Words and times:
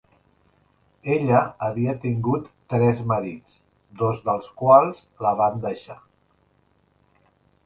Ella 1.15 1.41
havia 1.67 1.93
tingut 2.05 2.47
tres 2.75 3.03
marits, 3.11 3.59
dos 4.01 4.23
dels 4.31 4.49
quals 4.63 5.05
la 5.27 5.35
van 5.45 5.63
deixar. 5.69 5.99